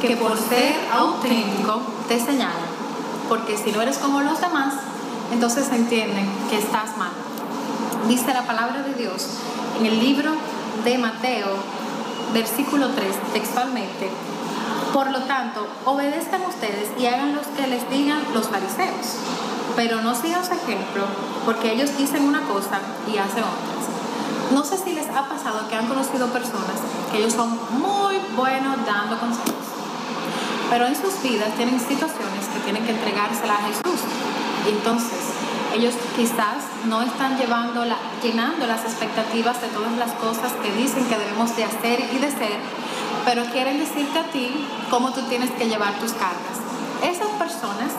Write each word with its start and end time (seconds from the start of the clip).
que 0.00 0.16
por 0.16 0.36
ser 0.36 0.74
auténtico 0.92 1.80
te 2.08 2.20
señalan, 2.20 2.70
porque 3.28 3.56
si 3.56 3.72
no 3.72 3.80
eres 3.80 3.98
como 3.98 4.20
los 4.20 4.40
demás, 4.40 4.74
entonces 5.32 5.68
entienden 5.72 6.28
que 6.50 6.58
estás 6.58 6.96
mal. 6.96 7.10
Dice 8.08 8.32
la 8.32 8.46
palabra 8.46 8.82
de 8.82 8.94
Dios 8.94 9.26
en 9.80 9.86
el 9.86 9.98
libro 9.98 10.32
de 10.84 10.98
Mateo, 10.98 11.48
versículo 12.32 12.88
3, 12.90 13.32
textualmente, 13.32 14.10
por 14.92 15.10
lo 15.10 15.20
tanto, 15.24 15.66
obedezcan 15.84 16.42
ustedes 16.48 16.90
y 16.98 17.06
hagan 17.06 17.34
lo 17.34 17.40
que 17.56 17.66
les 17.66 17.88
digan 17.90 18.20
los 18.32 18.48
fariseos, 18.48 19.18
pero 19.74 20.00
no 20.00 20.14
sigan 20.14 20.44
su 20.44 20.52
ejemplo, 20.52 21.04
porque 21.44 21.72
ellos 21.72 21.96
dicen 21.98 22.22
una 22.22 22.40
cosa 22.42 22.80
y 23.06 23.18
hacen 23.18 23.44
otras. 23.44 24.52
No 24.52 24.64
sé 24.64 24.78
si 24.78 24.92
les 24.92 25.08
ha 25.08 25.28
pasado 25.28 25.68
que 25.68 25.74
han 25.74 25.86
conocido 25.86 26.28
personas 26.28 26.78
que 27.10 27.18
ellos 27.18 27.32
son 27.32 27.58
muy 27.78 28.16
buenos 28.36 28.76
dando 28.86 29.18
consejos, 29.18 29.66
pero 30.70 30.86
en 30.86 30.96
sus 30.96 31.22
vidas 31.22 31.54
tienen 31.56 31.78
situaciones 31.78 32.46
que 32.52 32.60
tienen 32.60 32.84
que 32.84 32.92
entregársela 32.92 33.54
a 33.54 33.62
Jesús. 33.68 34.00
Entonces, 34.66 35.36
ellos 35.74 35.94
quizás 36.16 36.64
no 36.86 37.02
están 37.02 37.36
llevando 37.38 37.84
la, 37.84 37.96
llenando 38.22 38.66
las 38.66 38.82
expectativas 38.84 39.60
de 39.60 39.68
todas 39.68 39.92
las 39.98 40.12
cosas 40.12 40.52
que 40.62 40.72
dicen 40.72 41.04
que 41.06 41.18
debemos 41.18 41.56
de 41.56 41.64
hacer 41.64 42.00
y 42.12 42.18
de 42.18 42.30
ser, 42.30 42.58
pero 43.24 43.44
quieren 43.52 43.78
decirte 43.78 44.18
a 44.18 44.30
ti 44.30 44.66
cómo 44.90 45.12
tú 45.12 45.22
tienes 45.22 45.50
que 45.50 45.68
llevar 45.68 45.98
tus 46.00 46.12
cargas. 46.12 46.58
Esas 47.02 47.28
personas 47.38 47.92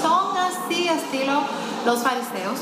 son 0.00 0.36
así 0.36 0.88
estilo 0.88 1.40
los 1.86 2.02
fariseos 2.02 2.60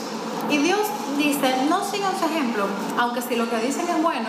y 0.49 0.59
Dios 0.59 0.81
dice, 1.19 1.67
no 1.69 1.85
sigan 1.85 2.19
su 2.19 2.27
ejemplo, 2.27 2.67
aunque 2.99 3.23
si 3.23 3.37
lo 3.37 3.51
que 3.51 3.59
dicen 3.59 3.89
es 3.89 4.03
bueno, 4.03 4.29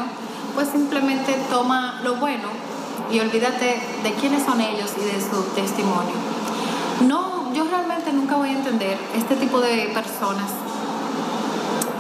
pues 0.56 0.70
simplemente 0.70 1.34
toma 1.50 2.00
lo 2.04 2.16
bueno 2.16 2.71
y 3.12 3.20
olvídate 3.20 3.82
de 4.04 4.14
quiénes 4.20 4.44
son 4.44 4.62
ellos 4.62 4.92
y 4.98 5.04
de 5.04 5.22
su 5.22 5.42
testimonio. 5.54 6.14
No, 7.08 7.54
yo 7.54 7.66
realmente 7.66 8.14
nunca 8.14 8.36
voy 8.36 8.50
a 8.50 8.54
entender 8.54 8.98
este 9.16 9.36
tipo 9.36 9.60
de 9.60 9.92
personas 9.94 10.50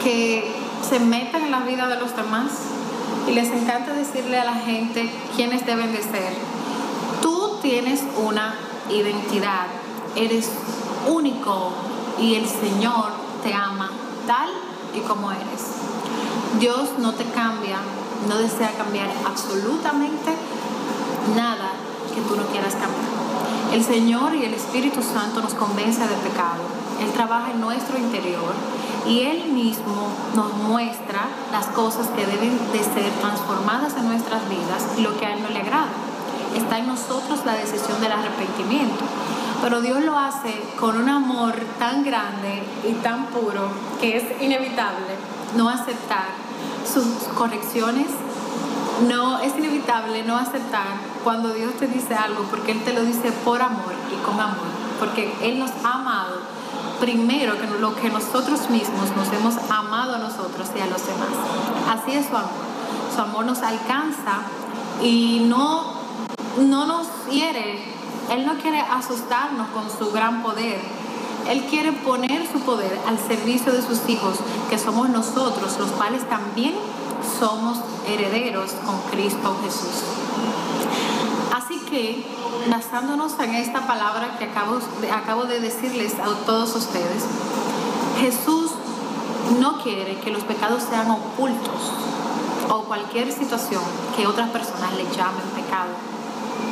que 0.03 0.55
se 0.87 0.99
meten 0.99 1.43
en 1.43 1.51
la 1.51 1.59
vida 1.61 1.87
de 1.87 1.99
los 1.99 2.15
demás 2.15 2.51
y 3.27 3.31
les 3.31 3.49
encanta 3.49 3.93
decirle 3.93 4.39
a 4.39 4.45
la 4.45 4.55
gente 4.55 5.09
quiénes 5.35 5.65
deben 5.65 5.91
de 5.91 6.01
ser. 6.01 6.33
Tú 7.21 7.57
tienes 7.61 8.01
una 8.17 8.55
identidad, 8.89 9.67
eres 10.15 10.49
único 11.07 11.71
y 12.19 12.35
el 12.35 12.47
Señor 12.47 13.11
te 13.43 13.53
ama 13.53 13.91
tal 14.27 14.49
y 14.95 14.99
como 15.01 15.31
eres. 15.31 15.65
Dios 16.59 16.89
no 16.99 17.13
te 17.13 17.25
cambia, 17.25 17.77
no 18.27 18.37
desea 18.37 18.71
cambiar 18.77 19.09
absolutamente 19.25 20.35
nada 21.35 21.71
que 22.13 22.21
tú 22.21 22.35
no 22.35 22.43
quieras 22.47 22.73
cambiar. 22.73 23.11
El 23.73 23.83
Señor 23.83 24.35
y 24.35 24.43
el 24.45 24.53
Espíritu 24.53 25.01
Santo 25.01 25.41
nos 25.41 25.53
convence 25.53 26.01
del 26.01 26.19
pecado. 26.19 26.63
Él 27.01 27.11
trabaja 27.13 27.51
en 27.51 27.61
nuestro 27.61 27.97
interior 27.97 28.53
y 29.07 29.21
Él 29.21 29.51
mismo 29.51 30.09
nos 30.35 30.53
muestra 30.53 31.27
las 31.51 31.67
cosas 31.67 32.07
que 32.07 32.25
deben 32.25 32.57
de 32.71 32.79
ser 32.79 33.11
transformadas 33.21 33.95
en 33.97 34.07
nuestras 34.07 34.47
vidas 34.49 34.85
y 34.97 35.01
lo 35.01 35.17
que 35.17 35.25
a 35.25 35.33
Él 35.33 35.41
no 35.41 35.49
le 35.49 35.61
agrada. 35.61 35.89
Está 36.55 36.79
en 36.79 36.87
nosotros 36.87 37.39
la 37.45 37.53
decisión 37.53 38.01
del 38.01 38.11
arrepentimiento. 38.11 39.05
Pero 39.61 39.79
Dios 39.79 40.03
lo 40.03 40.17
hace 40.17 40.59
con 40.79 40.97
un 40.97 41.07
amor 41.07 41.53
tan 41.77 42.03
grande 42.03 42.63
y 42.87 42.93
tan 43.03 43.27
puro 43.27 43.69
que 43.99 44.17
es 44.17 44.41
inevitable 44.41 45.15
no 45.55 45.69
aceptar 45.69 46.25
sus 46.91 47.05
correcciones. 47.35 48.07
No 49.07 49.39
es 49.39 49.57
inevitable 49.57 50.23
no 50.23 50.37
aceptar 50.37 50.87
cuando 51.23 51.53
Dios 51.53 51.73
te 51.79 51.87
dice 51.87 52.13
algo 52.13 52.43
porque 52.43 52.71
Él 52.71 52.83
te 52.83 52.93
lo 52.93 53.01
dice 53.01 53.31
por 53.43 53.61
amor 53.61 53.93
y 54.11 54.23
con 54.23 54.39
amor, 54.39 54.67
porque 54.99 55.33
Él 55.41 55.59
nos 55.59 55.71
ha 55.83 55.93
amado 55.93 56.37
primero 56.99 57.59
que 57.59 57.67
lo 57.79 57.95
que 57.95 58.09
nosotros 58.09 58.69
mismos 58.69 59.09
nos 59.17 59.27
hemos 59.33 59.55
amado 59.71 60.15
a 60.15 60.17
nosotros 60.19 60.67
y 60.77 60.79
a 60.79 60.85
los 60.85 61.05
demás. 61.05 61.29
Así 61.89 62.15
es 62.15 62.27
su 62.27 62.35
amor. 62.37 62.49
Su 63.13 63.21
amor 63.21 63.45
nos 63.45 63.59
alcanza 63.63 64.43
y 65.01 65.45
no, 65.49 65.93
no 66.59 66.85
nos 66.85 67.07
hiere. 67.29 67.83
Él 68.29 68.45
no 68.45 68.53
quiere 68.59 68.79
asustarnos 68.79 69.67
con 69.69 69.89
su 69.89 70.11
gran 70.11 70.43
poder. 70.43 70.79
Él 71.49 71.65
quiere 71.69 71.91
poner 71.91 72.47
su 72.51 72.59
poder 72.59 72.99
al 73.07 73.17
servicio 73.17 73.73
de 73.73 73.81
sus 73.81 74.07
hijos, 74.07 74.35
que 74.69 74.77
somos 74.77 75.09
nosotros, 75.09 75.77
los 75.79 75.89
cuales 75.91 76.27
también 76.29 76.75
somos 77.39 77.77
herederos 78.07 78.71
con 78.85 78.99
Cristo 79.11 79.57
Jesús. 79.63 80.03
Así 81.53 81.79
que 81.89 82.25
basándonos 82.69 83.33
en 83.39 83.55
esta 83.55 83.85
palabra 83.87 84.37
que 84.37 84.45
acabo, 84.45 84.79
acabo 85.13 85.45
de 85.45 85.59
decirles 85.59 86.13
a 86.19 86.45
todos 86.45 86.75
ustedes, 86.75 87.23
Jesús 88.19 88.71
no 89.59 89.81
quiere 89.81 90.19
que 90.19 90.31
los 90.31 90.43
pecados 90.43 90.83
sean 90.83 91.09
ocultos 91.09 91.91
o 92.69 92.83
cualquier 92.83 93.31
situación 93.31 93.81
que 94.15 94.27
otras 94.27 94.49
personas 94.49 94.93
le 94.93 95.03
llamen 95.03 95.47
pecado. 95.55 95.89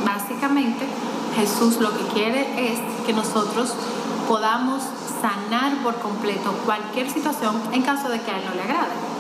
Básicamente, 0.05 0.85
Jesús 1.35 1.77
lo 1.79 1.91
que 1.91 2.05
quiere 2.13 2.71
es 2.71 2.79
que 3.05 3.13
nosotros 3.13 3.73
podamos 4.27 4.83
sanar 5.21 5.75
por 5.83 5.95
completo 5.95 6.53
cualquier 6.66 7.09
situación 7.09 7.59
en 7.73 7.81
caso 7.81 8.09
de 8.09 8.21
que 8.21 8.31
a 8.31 8.37
Él 8.37 8.45
no 8.47 8.55
le 8.55 8.61
agrade. 8.61 9.19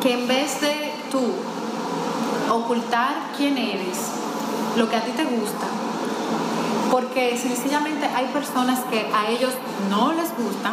Que 0.00 0.14
en 0.14 0.26
vez 0.26 0.60
de 0.62 0.92
tú 1.10 1.20
ocultar 2.50 3.32
quién 3.36 3.58
eres, 3.58 3.98
lo 4.76 4.88
que 4.88 4.96
a 4.96 5.04
ti 5.04 5.10
te 5.12 5.24
gusta. 5.24 5.66
Porque 6.90 7.36
sencillamente 7.36 8.06
hay 8.06 8.26
personas 8.28 8.80
que 8.90 9.10
a 9.14 9.28
ellos 9.28 9.52
no 9.90 10.12
les 10.12 10.34
gusta. 10.36 10.72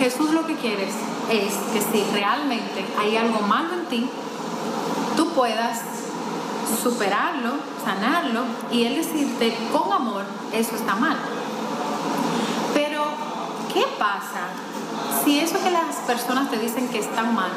Jesús 0.00 0.32
lo 0.32 0.46
que 0.46 0.56
quiere 0.56 0.84
es 1.30 1.54
que 1.72 1.80
si 1.80 2.04
realmente 2.12 2.84
hay 3.00 3.16
algo 3.16 3.40
malo 3.40 3.74
en 3.74 3.86
ti, 3.86 4.08
tú 5.16 5.28
puedas 5.28 5.80
superarlo, 6.82 7.52
sanarlo 7.84 8.42
y 8.72 8.84
él 8.84 8.96
decirte 8.96 9.56
con 9.72 9.92
amor, 9.92 10.24
eso 10.52 10.74
está 10.74 10.96
mal. 10.96 11.16
Pero, 12.74 13.04
¿qué 13.72 13.84
pasa 13.98 14.48
si 15.24 15.38
eso 15.40 15.58
que 15.62 15.70
las 15.70 15.96
personas 16.06 16.50
te 16.50 16.58
dicen 16.58 16.88
que 16.88 16.98
está 16.98 17.22
mal, 17.22 17.50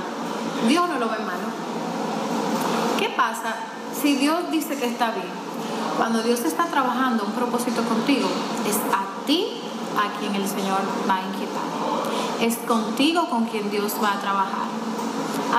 Dios 0.68 0.90
no 0.90 1.00
lo 1.00 1.09
ve 1.09 1.20
malo? 1.20 1.47
¿Qué 3.00 3.09
pasa 3.09 3.56
si 4.02 4.16
Dios 4.16 4.52
dice 4.52 4.75
que 4.75 4.88
está 4.88 5.12
bien? 5.12 5.28
Cuando 5.97 6.22
Dios 6.22 6.42
está 6.42 6.66
trabajando 6.66 7.24
un 7.25 7.31
propósito 7.31 7.81
contigo, 7.84 8.28
es 8.68 8.75
a 8.94 9.25
ti 9.25 9.47
a 9.97 10.20
quien 10.20 10.36
el 10.36 10.47
Señor 10.47 10.80
va 11.09 11.18
a 11.18 11.22
inquietar. 11.22 11.64
Es 12.42 12.58
contigo 12.68 13.30
con 13.30 13.46
quien 13.46 13.70
Dios 13.70 13.94
va 14.03 14.14
a 14.14 14.20
trabajar. 14.20 14.68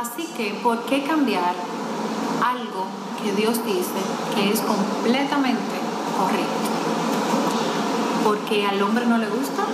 Así 0.00 0.26
que, 0.36 0.58
¿por 0.62 0.80
qué 0.84 1.02
cambiar 1.04 1.54
algo 2.44 2.86
que 3.22 3.32
Dios 3.32 3.64
dice 3.64 4.00
que 4.34 4.52
es 4.52 4.60
completamente 4.60 5.76
correcto? 6.18 6.70
¿Porque 8.24 8.66
al 8.66 8.80
hombre 8.82 9.06
no 9.06 9.18
le 9.18 9.28
gusta? 9.28 9.64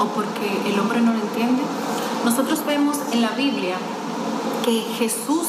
¿O 0.00 0.06
porque 0.06 0.70
el 0.72 0.78
hombre 0.78 1.00
no 1.00 1.12
lo 1.12 1.20
entiende? 1.20 1.62
Nosotros 2.24 2.64
vemos 2.66 2.98
en 3.12 3.22
la 3.22 3.30
Biblia 3.30 3.76
que 4.64 4.80
Jesús 4.98 5.48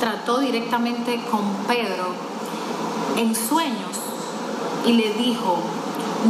trató 0.00 0.38
directamente 0.38 1.20
con 1.30 1.42
Pedro 1.66 2.06
en 3.16 3.34
sueños 3.34 3.96
y 4.86 4.92
le 4.92 5.12
dijo, 5.14 5.58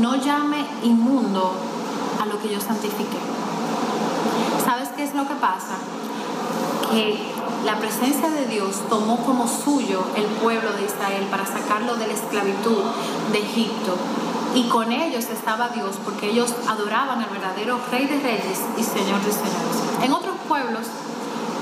no 0.01 0.17
llame 0.17 0.67
inmundo 0.83 1.53
a 2.21 2.27
lo 2.27 2.41
que 2.41 2.49
yo 2.49 2.61
santifique. 2.61 3.19
¿Sabes 4.65 4.89
qué 4.97 5.05
es 5.05 5.15
lo 5.15 5.29
que 5.29 5.35
pasa? 5.35 5.77
Que 6.91 7.19
la 7.65 7.79
presencia 7.79 8.31
de 8.31 8.47
Dios 8.47 8.83
tomó 8.89 9.19
como 9.19 9.47
suyo 9.47 10.03
el 10.17 10.25
pueblo 10.25 10.73
de 10.73 10.85
Israel 10.85 11.27
para 11.31 11.47
sacarlo 11.47 11.97
de 11.97 12.09
la 12.09 12.15
esclavitud 12.15 12.83
de 13.33 13.39
Egipto. 13.39 13.97
Y 14.55 14.69
con 14.69 14.91
ellos 14.91 15.27
estaba 15.27 15.69
Dios 15.69 15.97
porque 16.05 16.31
ellos 16.31 16.55
adoraban 16.69 17.21
al 17.21 17.31
verdadero 17.31 17.79
Rey 17.91 18.07
de 18.07 18.21
Reyes 18.21 18.61
y 18.77 18.83
Señor 18.83 19.21
de 19.23 19.33
Señores. 19.33 20.03
En 20.03 20.13
otros 20.13 20.35
pueblos 20.49 20.87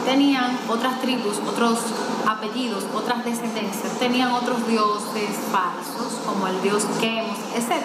tenían 0.05 0.59
otras 0.69 1.01
tribus, 1.01 1.39
otros 1.47 1.79
apellidos, 2.27 2.85
otras 2.95 3.25
descendencias, 3.25 3.99
tenían 3.99 4.33
otros 4.33 4.67
dioses 4.67 5.31
falsos, 5.51 6.21
como 6.27 6.47
el 6.47 6.63
dios 6.63 6.85
Quemos, 7.01 7.39
etc. 7.55 7.83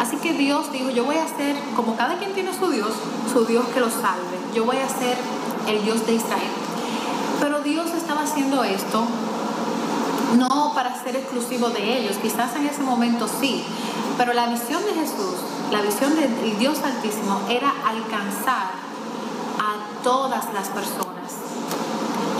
Así 0.00 0.16
que 0.16 0.32
Dios 0.32 0.72
dijo, 0.72 0.90
yo 0.90 1.04
voy 1.04 1.16
a 1.16 1.26
ser, 1.28 1.56
como 1.76 1.96
cada 1.96 2.18
quien 2.18 2.32
tiene 2.32 2.52
su 2.56 2.68
Dios, 2.70 2.92
su 3.32 3.44
Dios 3.44 3.66
que 3.74 3.80
lo 3.80 3.90
salve, 3.90 4.38
yo 4.54 4.64
voy 4.64 4.78
a 4.78 4.88
ser 4.88 5.16
el 5.68 5.84
Dios 5.84 6.06
de 6.06 6.14
Israel. 6.14 6.50
Pero 7.40 7.60
Dios 7.60 7.90
estaba 7.90 8.22
haciendo 8.22 8.64
esto 8.64 9.04
no 10.38 10.72
para 10.74 10.94
ser 11.02 11.16
exclusivo 11.16 11.70
de 11.70 11.98
ellos, 11.98 12.16
quizás 12.22 12.54
en 12.56 12.66
ese 12.66 12.82
momento 12.82 13.28
sí, 13.40 13.64
pero 14.16 14.32
la 14.32 14.46
visión 14.46 14.82
de 14.84 14.92
Jesús, 14.92 15.34
la 15.72 15.82
visión 15.82 16.14
del 16.14 16.58
Dios 16.58 16.78
Altísimo 16.82 17.40
era 17.48 17.72
alcanzar 17.86 18.89
todas 20.02 20.52
las 20.52 20.68
personas 20.68 21.10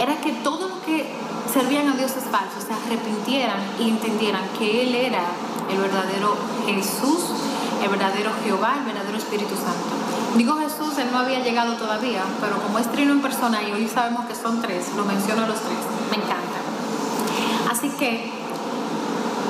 era 0.01 0.21
que 0.21 0.33
todo 0.45 0.69
lo 0.69 0.83
que 0.83 1.13
servían 1.53 1.89
a 1.89 1.93
dioses 1.93 2.25
falsos 2.25 2.65
se 2.65 2.73
arrepintieran 2.73 3.61
y 3.79 3.91
entendieran 3.91 4.43
que 4.59 4.83
Él 4.83 4.95
era 4.95 5.23
el 5.71 5.79
verdadero 5.79 6.35
Jesús, 6.67 7.21
el 7.83 7.89
verdadero 7.89 8.31
Jehová, 8.45 8.77
el 8.79 8.85
verdadero 8.85 9.19
Espíritu 9.19 9.55
Santo. 9.55 9.93
Digo 10.37 10.57
Jesús, 10.57 10.97
Él 10.99 11.09
no 11.13 11.19
había 11.19 11.41
llegado 11.41 11.75
todavía, 11.75 12.23
pero 12.41 12.57
como 12.63 12.79
es 12.79 12.91
trino 12.93 13.13
en 13.13 13.21
persona 13.21 13.63
y 13.63 13.73
hoy 13.73 13.89
sabemos 13.89 14.25
que 14.27 14.35
son 14.35 14.63
tres, 14.63 14.95
lo 14.97 15.05
menciono 15.05 15.47
los 15.47 15.61
tres, 15.61 15.79
me 16.11 16.17
encanta. 16.17 16.41
Así 17.71 17.91
que 17.91 18.33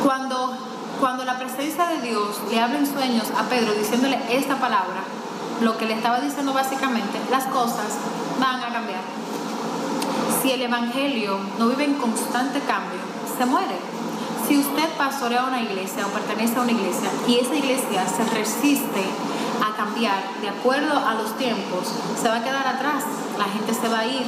cuando, 0.02 0.54
cuando 0.98 1.24
la 1.24 1.38
presencia 1.38 1.86
de 1.86 2.00
Dios 2.00 2.40
le 2.50 2.60
habla 2.60 2.78
en 2.78 2.86
sueños 2.86 3.26
a 3.38 3.44
Pedro 3.44 3.72
diciéndole 3.74 4.18
esta 4.30 4.56
palabra, 4.56 5.04
lo 5.60 5.76
que 5.76 5.86
le 5.86 5.94
estaba 5.94 6.20
diciendo 6.20 6.52
básicamente, 6.52 7.20
las 7.30 7.44
cosas 7.44 7.96
van 8.40 8.62
a 8.62 8.72
cambiar. 8.72 9.00
Si 10.42 10.52
el 10.52 10.62
Evangelio 10.62 11.38
no 11.58 11.68
vive 11.68 11.84
en 11.84 11.94
constante 11.94 12.60
cambio, 12.60 13.00
se 13.36 13.44
muere. 13.46 13.76
Si 14.48 14.58
usted 14.58 14.88
pastorea 14.96 15.44
una 15.44 15.60
iglesia 15.60 16.06
o 16.06 16.08
pertenece 16.08 16.56
a 16.56 16.62
una 16.62 16.72
iglesia 16.72 17.10
y 17.28 17.38
esa 17.38 17.54
iglesia 17.54 18.04
se 18.08 18.24
resiste 18.34 19.04
a 19.62 19.76
cambiar 19.76 20.22
de 20.40 20.48
acuerdo 20.48 20.98
a 20.98 21.14
los 21.14 21.36
tiempos, 21.36 21.86
se 22.20 22.28
va 22.28 22.36
a 22.36 22.42
quedar 22.42 22.66
atrás, 22.66 23.04
la 23.38 23.44
gente 23.44 23.74
se 23.74 23.88
va 23.88 24.00
a 24.00 24.06
ir, 24.06 24.24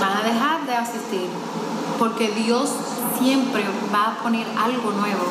van 0.00 0.16
a 0.16 0.22
dejar 0.22 0.64
de 0.66 0.74
asistir, 0.74 1.28
porque 1.98 2.30
Dios 2.30 2.70
siempre 3.18 3.64
va 3.92 4.12
a 4.12 4.22
poner 4.22 4.46
algo 4.58 4.92
nuevo, 4.92 5.24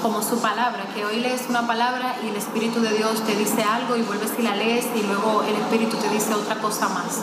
como 0.00 0.22
su 0.22 0.38
palabra, 0.38 0.86
que 0.94 1.04
hoy 1.04 1.20
lees 1.20 1.42
una 1.48 1.66
palabra 1.66 2.16
y 2.24 2.28
el 2.28 2.36
Espíritu 2.36 2.80
de 2.80 2.90
Dios 2.90 3.22
te 3.24 3.34
dice 3.36 3.62
algo 3.62 3.96
y 3.96 4.02
vuelves 4.02 4.32
y 4.38 4.42
la 4.42 4.54
lees 4.54 4.86
y 4.94 5.02
luego 5.02 5.42
el 5.42 5.54
Espíritu 5.54 5.96
te 5.96 6.08
dice 6.08 6.34
otra 6.34 6.56
cosa 6.56 6.88
más. 6.88 7.20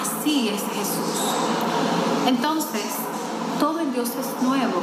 Así 0.00 0.48
es 0.48 0.60
Jesús. 0.60 1.34
Entonces, 2.26 2.86
todo 3.58 3.80
en 3.80 3.92
Dios 3.92 4.10
es 4.10 4.42
nuevo. 4.42 4.82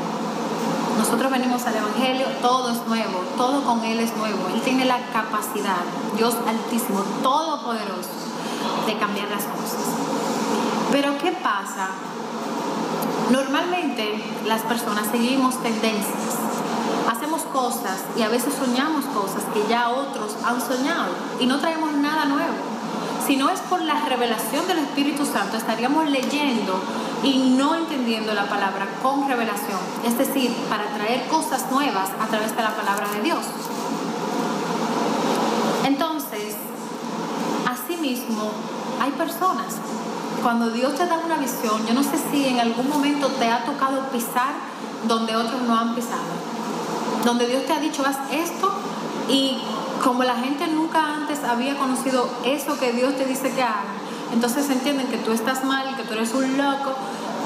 Nosotros 0.97 1.31
venimos 1.31 1.65
al 1.65 1.75
Evangelio, 1.75 2.27
todo 2.41 2.71
es 2.71 2.87
nuevo, 2.87 3.23
todo 3.37 3.63
con 3.63 3.83
Él 3.83 3.99
es 3.99 4.15
nuevo. 4.17 4.47
Él 4.53 4.61
tiene 4.61 4.85
la 4.85 4.99
capacidad, 5.11 5.83
Dios 6.17 6.35
altísimo, 6.47 7.01
todopoderoso, 7.21 8.09
de 8.87 8.97
cambiar 8.97 9.29
las 9.29 9.43
cosas. 9.43 9.85
Pero 10.91 11.17
¿qué 11.17 11.31
pasa? 11.31 11.89
Normalmente 13.31 14.23
las 14.45 14.61
personas 14.61 15.07
seguimos 15.11 15.61
tendencias, 15.61 16.37
hacemos 17.09 17.41
cosas 17.53 17.99
y 18.17 18.21
a 18.21 18.29
veces 18.29 18.53
soñamos 18.53 19.05
cosas 19.05 19.43
que 19.53 19.65
ya 19.69 19.89
otros 19.89 20.35
han 20.45 20.59
soñado 20.59 21.09
y 21.39 21.45
no 21.45 21.59
traemos 21.59 21.93
nada 21.93 22.25
nuevo. 22.25 22.53
Si 23.25 23.37
no 23.37 23.49
es 23.49 23.59
por 23.61 23.81
la 23.81 24.01
revelación 24.01 24.67
del 24.67 24.79
Espíritu 24.79 25.25
Santo, 25.25 25.57
estaríamos 25.57 26.07
leyendo 26.09 26.79
y 27.23 27.55
no 27.57 27.75
entendiendo 27.75 28.33
la 28.33 28.47
palabra 28.47 28.87
con 29.01 29.27
revelación, 29.27 29.79
es 30.05 30.15
decir, 30.17 30.53
para 30.69 30.85
traer 30.95 31.27
cosas 31.27 31.71
nuevas 31.71 32.09
a 32.21 32.27
través 32.27 32.55
de 32.55 32.61
la 32.61 32.75
palabra 32.75 33.07
de 33.15 33.21
Dios. 33.21 33.39
Entonces, 35.85 36.55
asimismo, 37.67 38.51
hay 39.01 39.11
personas, 39.11 39.73
cuando 40.43 40.69
Dios 40.69 40.95
te 40.95 41.07
da 41.07 41.17
una 41.17 41.37
visión, 41.37 41.85
yo 41.87 41.95
no 41.95 42.03
sé 42.03 42.19
si 42.31 42.47
en 42.47 42.59
algún 42.59 42.87
momento 42.89 43.27
te 43.29 43.49
ha 43.49 43.65
tocado 43.65 44.01
pisar 44.11 44.53
donde 45.07 45.35
otros 45.35 45.61
no 45.63 45.75
han 45.75 45.95
pisado, 45.95 46.33
donde 47.25 47.47
Dios 47.47 47.65
te 47.65 47.73
ha 47.73 47.79
dicho, 47.79 48.05
haz 48.05 48.17
esto 48.31 48.71
y 49.27 49.57
como 50.03 50.23
la 50.23 50.35
gente 50.35 50.67
nunca 50.67 51.15
antes 51.15 51.43
había 51.43 51.75
conocido 51.75 52.29
eso 52.45 52.79
que 52.79 52.93
Dios 52.93 53.17
te 53.17 53.25
dice 53.25 53.51
que 53.51 53.63
haga, 53.63 53.83
entonces 54.31 54.69
entienden 54.69 55.07
que 55.07 55.17
tú 55.17 55.31
estás 55.31 55.63
mal, 55.63 55.95
que 55.97 56.03
tú 56.03 56.13
eres 56.13 56.33
un 56.35 56.57
loco 56.57 56.93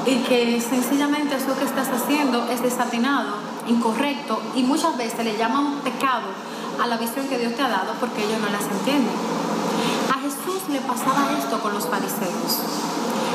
y 0.06 0.16
que 0.16 0.60
sencillamente 0.60 1.36
eso 1.36 1.58
que 1.58 1.64
estás 1.64 1.88
haciendo 1.88 2.46
es 2.50 2.62
desatinado, 2.62 3.36
incorrecto 3.66 4.40
y 4.54 4.62
muchas 4.62 4.96
veces 4.98 5.24
le 5.24 5.38
llaman 5.38 5.80
pecado 5.82 6.28
a 6.82 6.86
la 6.86 6.98
visión 6.98 7.26
que 7.28 7.38
Dios 7.38 7.54
te 7.54 7.62
ha 7.62 7.68
dado 7.68 7.94
porque 7.98 8.24
ellos 8.24 8.38
no 8.40 8.50
las 8.50 8.64
entienden. 8.70 9.14
A 10.10 10.20
Jesús 10.20 10.68
le 10.68 10.80
pasaba 10.80 11.32
esto 11.38 11.58
con 11.60 11.72
los 11.72 11.86
fariseos. 11.86 12.58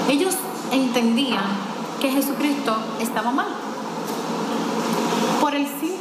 Ellos 0.09 0.35
entendían 0.71 1.45
que 1.99 2.11
Jesucristo 2.11 2.75
estaba 3.01 3.31
mal 3.31 3.47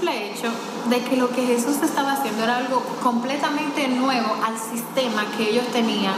simple 0.04 0.30
hecho 0.30 0.48
de 0.90 1.00
que 1.02 1.16
lo 1.16 1.30
que 1.30 1.46
Jesús 1.46 1.76
estaba 1.82 2.12
haciendo 2.12 2.44
era 2.44 2.58
algo 2.58 2.82
completamente 3.02 3.88
nuevo 3.88 4.36
al 4.44 4.58
sistema 4.58 5.24
que 5.36 5.50
ellos 5.50 5.66
tenían 5.72 6.14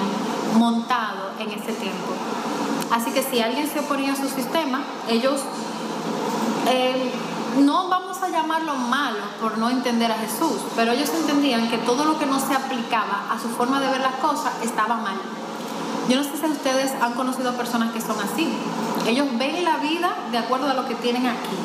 montado 0.58 1.30
en 1.38 1.50
ese 1.50 1.72
tiempo. 1.72 2.12
Así 2.90 3.10
que 3.12 3.22
si 3.22 3.40
alguien 3.40 3.68
se 3.68 3.80
oponía 3.80 4.12
a 4.12 4.16
su 4.16 4.28
sistema, 4.28 4.82
ellos 5.08 5.40
eh, 6.68 7.12
no 7.60 7.88
vamos 7.88 8.20
a 8.22 8.28
llamarlo 8.28 8.74
malo 8.74 9.18
por 9.40 9.58
no 9.58 9.70
entender 9.70 10.10
a 10.10 10.16
Jesús, 10.16 10.60
pero 10.74 10.92
ellos 10.92 11.10
entendían 11.10 11.68
que 11.68 11.78
todo 11.78 12.04
lo 12.04 12.18
que 12.18 12.26
no 12.26 12.40
se 12.40 12.54
aplicaba 12.54 13.26
a 13.30 13.38
su 13.40 13.48
forma 13.48 13.80
de 13.80 13.88
ver 13.88 14.00
las 14.00 14.16
cosas 14.16 14.52
estaba 14.64 14.96
mal. 14.96 15.16
Yo 16.08 16.16
no 16.16 16.24
sé 16.24 16.30
si 16.36 16.46
ustedes 16.46 16.92
han 17.00 17.14
conocido 17.14 17.52
personas 17.52 17.92
que 17.92 18.00
son 18.00 18.16
así. 18.20 18.48
Ellos 19.06 19.26
ven 19.38 19.64
la 19.64 19.76
vida 19.78 20.16
de 20.32 20.38
acuerdo 20.38 20.70
a 20.70 20.74
lo 20.74 20.86
que 20.86 20.94
tienen 20.96 21.26
aquí, 21.26 21.56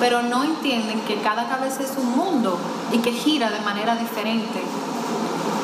pero 0.00 0.22
no 0.22 0.44
entienden 0.44 1.00
que 1.00 1.20
cada 1.20 1.48
cabeza 1.48 1.82
es 1.82 1.92
un 1.96 2.16
mundo 2.16 2.58
y 2.92 2.98
que 2.98 3.12
gira 3.12 3.50
de 3.50 3.60
manera 3.60 3.96
diferente. 3.96 4.62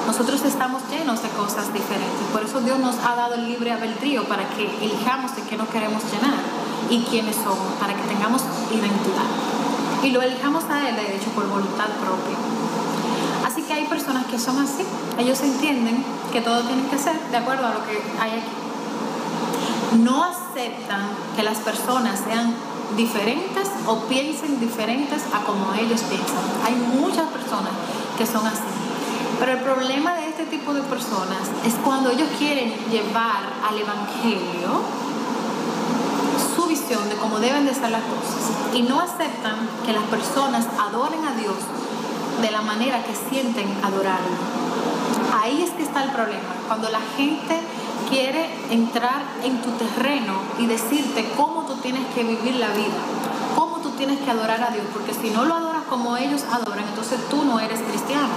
Nosotros 0.06 0.42
estamos 0.42 0.82
llenos 0.90 1.22
de 1.22 1.28
cosas 1.30 1.72
diferentes, 1.72 2.26
por 2.32 2.42
eso 2.42 2.60
Dios 2.60 2.78
nos 2.78 2.96
ha 3.04 3.14
dado 3.14 3.34
el 3.34 3.46
libre 3.46 3.72
albedrío 3.72 4.24
para 4.24 4.48
que 4.50 4.64
elijamos 4.84 5.34
de 5.36 5.42
qué 5.42 5.56
nos 5.56 5.68
queremos 5.68 6.02
llenar 6.04 6.40
y 6.90 7.02
quiénes 7.04 7.36
somos, 7.36 7.72
para 7.78 7.94
que 7.94 8.02
tengamos 8.02 8.42
identidad. 8.70 9.28
Y 10.02 10.10
lo 10.10 10.20
elijamos 10.20 10.64
a 10.64 10.88
Él, 10.88 10.96
de 10.96 11.16
hecho, 11.16 11.30
por 11.30 11.48
voluntad 11.48 11.86
propia. 12.00 12.36
Así 13.46 13.62
que 13.62 13.72
hay 13.72 13.86
personas 13.86 14.26
que 14.26 14.38
son 14.38 14.58
así, 14.58 14.84
ellos 15.18 15.40
entienden 15.40 16.04
que 16.32 16.40
todo 16.40 16.62
tiene 16.62 16.86
que 16.88 16.98
ser 16.98 17.18
de 17.30 17.36
acuerdo 17.36 17.66
a 17.66 17.70
lo 17.70 17.86
que 17.86 18.02
hay 18.20 18.30
aquí. 18.30 20.02
No 20.02 20.24
aceptan 20.24 21.02
que 21.36 21.42
las 21.42 21.58
personas 21.58 22.20
sean 22.26 22.54
diferentes 22.96 23.68
o 23.86 23.96
piensen 24.06 24.60
diferentes 24.60 25.22
a 25.32 25.44
como 25.44 25.72
ellos 25.74 26.00
piensan. 26.02 26.42
Hay 26.64 26.74
muchas 27.00 27.26
personas 27.28 27.72
que 28.18 28.26
son 28.26 28.46
así. 28.46 28.60
Pero 29.40 29.52
el 29.52 29.58
problema 29.58 30.14
de 30.14 30.28
este 30.28 30.44
tipo 30.46 30.72
de 30.72 30.82
personas 30.82 31.50
es 31.66 31.74
cuando 31.84 32.10
ellos 32.10 32.28
quieren 32.38 32.72
llevar 32.90 33.42
al 33.68 33.76
Evangelio 33.78 34.82
su 36.54 36.66
visión 36.66 37.08
de 37.08 37.16
cómo 37.16 37.38
deben 37.40 37.66
de 37.66 37.74
ser 37.74 37.90
las 37.90 38.02
cosas 38.02 38.74
y 38.74 38.82
no 38.82 39.00
aceptan 39.00 39.68
que 39.84 39.92
las 39.92 40.04
personas 40.04 40.66
adoren 40.78 41.24
a 41.24 41.34
Dios 41.34 41.56
de 42.40 42.50
la 42.50 42.62
manera 42.62 43.02
que 43.04 43.14
sienten 43.30 43.66
adorarlo. 43.82 44.36
Ahí 45.42 45.62
es 45.62 45.70
que 45.70 45.82
está 45.82 46.04
el 46.04 46.10
problema. 46.10 46.54
Cuando 46.68 46.88
la 46.90 47.00
gente 47.16 47.60
quiere 48.12 48.46
entrar 48.70 49.22
en 49.42 49.62
tu 49.62 49.70
terreno 49.70 50.34
y 50.58 50.66
decirte 50.66 51.32
cómo 51.34 51.62
tú 51.62 51.76
tienes 51.76 52.06
que 52.14 52.22
vivir 52.22 52.56
la 52.56 52.68
vida, 52.68 53.00
cómo 53.56 53.78
tú 53.78 53.88
tienes 53.92 54.20
que 54.20 54.30
adorar 54.30 54.62
a 54.62 54.70
Dios, 54.70 54.84
porque 54.92 55.14
si 55.14 55.30
no 55.30 55.46
lo 55.46 55.54
adoras 55.54 55.84
como 55.88 56.18
ellos 56.18 56.44
adoran, 56.52 56.84
entonces 56.86 57.18
tú 57.30 57.42
no 57.42 57.58
eres 57.58 57.80
cristiano. 57.80 58.34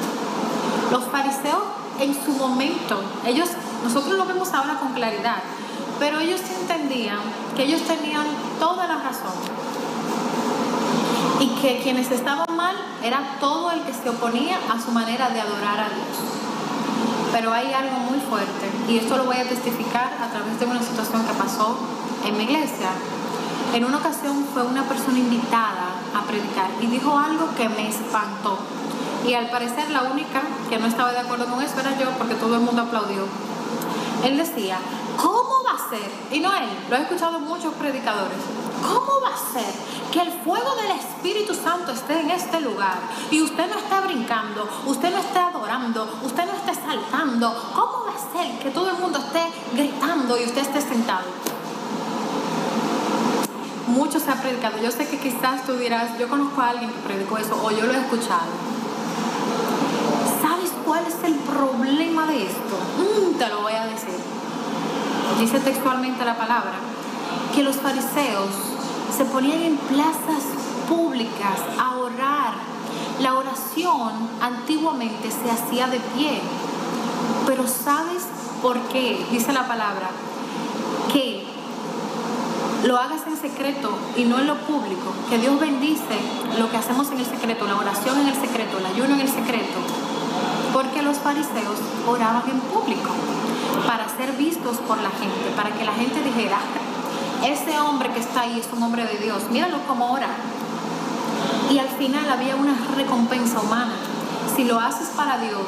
Los 0.91 1.03
fariseos 1.05 1.63
en 1.99 2.15
su 2.23 2.31
momento, 2.31 3.01
ellos, 3.25 3.49
nosotros 3.83 4.17
lo 4.17 4.25
vemos 4.25 4.53
ahora 4.53 4.79
con 4.79 4.93
claridad, 4.93 5.39
pero 5.99 6.21
ellos 6.21 6.39
entendían 6.61 7.19
que 7.57 7.63
ellos 7.63 7.81
tenían 7.81 8.25
toda 8.57 8.87
la 8.87 8.95
razón 8.95 9.33
y 11.41 11.47
que 11.61 11.81
quienes 11.83 12.09
estaban 12.11 12.55
mal 12.55 12.77
era 13.03 13.19
todo 13.41 13.71
el 13.71 13.81
que 13.81 13.93
se 13.93 14.09
oponía 14.09 14.57
a 14.73 14.81
su 14.81 14.91
manera 14.91 15.29
de 15.31 15.41
adorar 15.41 15.79
a 15.81 15.89
Dios. 15.89 16.17
Pero 17.33 17.51
hay 17.51 17.73
algo 17.73 17.97
muy 18.09 18.19
fuerte 18.19 18.74
y 18.87 18.97
esto 18.97 19.17
lo 19.17 19.25
voy 19.25 19.37
a 19.37 19.47
testificar 19.47 20.13
a 20.21 20.29
través 20.29 20.59
de 20.59 20.65
una 20.65 20.81
situación 20.81 21.25
que 21.25 21.33
pasó 21.33 21.75
en 22.25 22.37
mi 22.37 22.43
iglesia. 22.43 22.89
En 23.73 23.83
una 23.83 23.97
ocasión 23.97 24.45
fue 24.53 24.63
una 24.63 24.83
persona 24.83 25.17
invitada 25.17 25.89
a 26.15 26.21
predicar 26.27 26.69
y 26.81 26.87
dijo 26.87 27.17
algo 27.17 27.49
que 27.57 27.67
me 27.67 27.89
espantó. 27.89 28.57
Y 29.27 29.33
al 29.33 29.49
parecer 29.49 29.89
la 29.89 30.03
única 30.03 30.41
que 30.69 30.77
no 30.77 30.85
estaba 30.85 31.11
de 31.11 31.19
acuerdo 31.19 31.47
con 31.47 31.61
eso 31.61 31.79
era 31.79 31.97
yo 31.97 32.11
porque 32.17 32.35
todo 32.35 32.55
el 32.55 32.61
mundo 32.61 32.83
aplaudió. 32.83 33.25
Él 34.23 34.37
decía, 34.37 34.77
¿cómo 35.17 35.63
va 35.65 35.73
a 35.73 35.89
ser? 35.89 36.11
Y 36.31 36.39
no 36.39 36.53
él, 36.53 36.69
lo 36.89 36.95
he 36.95 37.01
escuchado 37.01 37.39
muchos 37.39 37.73
predicadores. 37.73 38.37
¿Cómo 38.83 39.19
va 39.21 39.33
a 39.33 39.53
ser 39.53 39.73
que 40.11 40.21
el 40.21 40.31
fuego 40.43 40.75
del 40.75 40.91
Espíritu 40.91 41.55
Santo 41.55 41.91
esté 41.91 42.21
en 42.21 42.29
este 42.29 42.61
lugar 42.61 42.99
y 43.31 43.41
usted 43.41 43.67
no 43.67 43.79
está 43.79 44.01
brincando, 44.01 44.69
usted 44.85 45.11
no 45.11 45.17
está 45.17 45.47
adorando, 45.47 46.07
usted 46.23 46.45
no 46.45 46.53
está 46.53 46.73
saltando? 46.75 47.71
¿Cómo 47.73 48.04
a 48.15 48.37
ser 48.37 48.59
que 48.59 48.69
todo 48.71 48.89
el 48.89 48.97
mundo 48.97 49.19
esté 49.19 49.43
gritando 49.73 50.37
y 50.39 50.45
usted 50.45 50.61
esté 50.61 50.81
sentado? 50.81 51.25
Mucho 53.87 54.19
se 54.19 54.31
ha 54.31 54.35
predicado. 54.35 54.77
Yo 54.81 54.91
sé 54.91 55.07
que 55.07 55.19
quizás 55.19 55.65
tú 55.65 55.73
dirás, 55.73 56.17
yo 56.17 56.29
conozco 56.29 56.61
a 56.61 56.69
alguien 56.69 56.91
que 56.91 56.99
predicó 56.99 57.37
eso 57.37 57.59
o 57.61 57.71
yo 57.71 57.85
lo 57.85 57.93
he 57.93 57.97
escuchado. 57.97 58.51
¿Sabes 60.41 60.71
cuál 60.85 61.05
es 61.05 61.23
el 61.23 61.35
problema 61.35 62.27
de 62.27 62.45
esto? 62.45 62.75
Mm, 62.97 63.37
te 63.37 63.47
lo 63.49 63.61
voy 63.61 63.73
a 63.73 63.85
decir. 63.87 64.19
dice 65.39 65.59
textualmente 65.59 66.23
la 66.23 66.37
palabra, 66.37 66.75
que 67.53 67.63
los 67.63 67.75
fariseos 67.75 68.49
se 69.15 69.25
ponían 69.25 69.61
en 69.61 69.77
plazas 69.77 70.43
públicas 70.87 71.59
a 71.79 71.97
orar. 71.97 72.53
La 73.19 73.33
oración 73.35 74.11
antiguamente 74.41 75.29
se 75.31 75.51
hacía 75.51 75.87
de 75.87 75.99
pie. 75.99 76.41
Pero 77.45 77.67
¿sabes 77.67 78.23
por 78.61 78.79
qué? 78.89 79.25
Dice 79.31 79.53
la 79.53 79.67
palabra, 79.67 80.09
que 81.13 81.43
lo 82.85 82.97
hagas 82.97 83.21
en 83.27 83.37
secreto 83.37 83.89
y 84.15 84.23
no 84.25 84.39
en 84.39 84.47
lo 84.47 84.55
público. 84.55 85.13
Que 85.29 85.37
Dios 85.37 85.59
bendice 85.59 86.17
lo 86.59 86.69
que 86.69 86.77
hacemos 86.77 87.09
en 87.11 87.19
el 87.19 87.25
secreto, 87.25 87.65
la 87.65 87.75
oración 87.75 88.19
en 88.19 88.27
el 88.27 88.35
secreto, 88.35 88.77
el 88.77 88.85
ayuno 88.85 89.15
en 89.15 89.21
el 89.21 89.29
secreto. 89.29 89.79
Porque 90.73 91.01
los 91.01 91.17
fariseos 91.17 91.79
oraban 92.07 92.43
en 92.49 92.59
público 92.59 93.09
para 93.87 94.07
ser 94.09 94.33
vistos 94.33 94.77
por 94.87 94.97
la 94.97 95.09
gente, 95.09 95.51
para 95.55 95.71
que 95.71 95.85
la 95.85 95.93
gente 95.93 96.21
dijera, 96.21 96.57
ese 97.43 97.79
hombre 97.79 98.09
que 98.11 98.19
está 98.19 98.41
ahí 98.41 98.59
es 98.59 98.67
un 98.75 98.83
hombre 98.83 99.05
de 99.05 99.17
Dios, 99.17 99.49
míralo 99.51 99.77
como 99.87 100.11
ora. 100.11 100.29
Y 101.71 101.77
al 101.79 101.89
final 101.89 102.29
había 102.29 102.55
una 102.55 102.75
recompensa 102.95 103.59
humana. 103.61 103.93
Si 104.55 104.63
lo 104.63 104.79
haces 104.79 105.09
para 105.15 105.37
Dios 105.39 105.65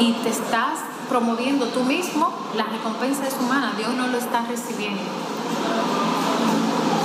y 0.00 0.12
te 0.12 0.30
estás 0.30 0.78
promoviendo 1.08 1.66
tú 1.66 1.84
mismo, 1.84 2.32
la 2.56 2.64
recompensa 2.64 3.26
es 3.26 3.34
humana, 3.40 3.72
Dios 3.76 3.94
no 3.94 4.06
lo 4.08 4.18
está 4.18 4.42
recibiendo. 4.42 5.02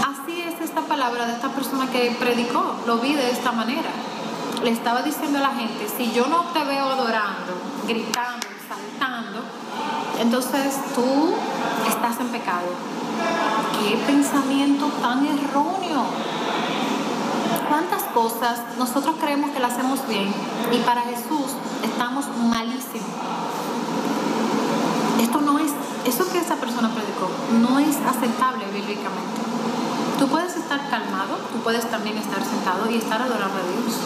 Así 0.02 0.42
es 0.42 0.62
esta 0.62 0.82
palabra 0.82 1.26
de 1.26 1.34
esta 1.34 1.50
persona 1.50 1.90
que 1.92 2.16
predicó, 2.20 2.76
lo 2.86 2.98
vi 2.98 3.14
de 3.14 3.32
esta 3.32 3.52
manera. 3.52 3.90
Le 4.64 4.72
estaba 4.72 5.02
diciendo 5.02 5.40
a 5.40 5.42
la 5.42 5.52
gente, 5.52 5.88
si 5.98 6.12
yo 6.12 6.28
no 6.28 6.42
te 6.54 6.64
veo 6.64 6.86
adorando, 6.86 7.54
gritando, 7.88 8.48
saltando, 8.68 9.40
entonces 10.20 10.76
tú 10.94 11.34
estás 11.88 12.20
en 12.20 12.28
pecado. 12.28 12.68
¡Qué 13.80 13.98
pensamiento 14.06 14.88
tan 15.02 15.26
erróneo! 15.26 16.06
¿Cuántas 17.68 18.04
cosas 18.14 18.60
nosotros 18.78 19.16
creemos 19.20 19.52
que 19.52 19.60
las 19.60 19.74
hacemos 19.74 20.08
bien 20.08 20.34
y 20.72 20.78
para 20.80 21.02
Jesús 21.04 21.56
estamos 21.84 22.26
malísimos? 22.38 23.10
Esto 25.22 25.40
no 25.42 25.60
es, 25.60 25.72
eso 26.06 26.32
que 26.32 26.40
esa 26.40 26.56
persona 26.56 26.90
predicó, 26.90 27.30
no 27.62 27.78
es 27.78 27.96
aceptable 27.98 28.66
bíblicamente. 28.74 29.42
Tú 30.18 30.28
puedes 30.28 30.56
estar 30.56 30.90
calmado, 30.90 31.38
tú 31.52 31.60
puedes 31.64 31.90
también 31.90 32.18
estar 32.18 32.44
sentado 32.44 32.90
y 32.90 32.98
estar 32.98 33.22
adorando 33.22 33.60
a 33.60 33.62
Dios. 33.62 33.98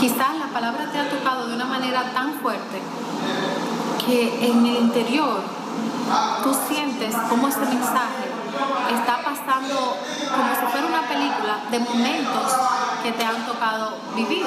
Quizás 0.00 0.38
la 0.38 0.46
palabra 0.46 0.90
te 0.90 0.98
ha 0.98 1.10
tocado 1.10 1.46
de 1.46 1.54
una 1.54 1.66
manera 1.66 2.10
tan 2.12 2.32
fuerte 2.40 2.80
que 4.04 4.48
en 4.48 4.66
el 4.66 4.76
interior 4.76 5.40
tú 6.42 6.56
sientes 6.68 7.14
cómo 7.28 7.48
ese 7.48 7.60
mensaje 7.60 8.24
está 8.94 9.22
pasando 9.22 9.96
como 10.30 10.54
si 10.54 10.66
fuera 10.72 10.86
una 10.86 11.08
película 11.08 11.58
de 11.70 11.78
momentos 11.80 12.52
que 13.02 13.12
te 13.12 13.24
han 13.24 13.46
tocado 13.46 13.94
vivir. 14.14 14.46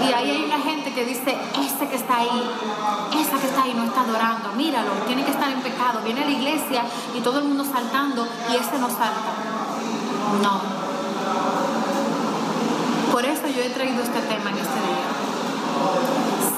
Y 0.00 0.12
ahí 0.12 0.30
hay 0.30 0.44
una 0.44 0.58
gente 0.58 0.92
que 0.92 1.04
dice, 1.04 1.36
ese 1.60 1.88
que 1.88 1.96
está 1.96 2.16
ahí, 2.16 2.50
esa 3.20 3.38
que 3.38 3.46
está 3.46 3.62
ahí 3.62 3.74
no 3.74 3.84
está 3.84 4.00
adorando, 4.00 4.52
míralo, 4.52 4.90
tiene 5.06 5.24
que 5.24 5.30
estar 5.30 5.50
en 5.50 5.60
pecado. 5.60 6.00
Viene 6.04 6.22
a 6.22 6.26
la 6.26 6.32
iglesia 6.32 6.82
y 7.16 7.20
todo 7.20 7.38
el 7.38 7.44
mundo 7.44 7.64
saltando 7.64 8.26
y 8.50 8.56
ese 8.56 8.78
no 8.78 8.88
salta. 8.88 9.32
No. 10.42 10.60
Por 13.12 13.24
eso 13.24 13.46
yo 13.48 13.62
he 13.62 13.70
traído 13.70 14.02
este 14.02 14.20
tema 14.20 14.50
en 14.50 14.58
este 14.58 14.80
día. 14.80 15.02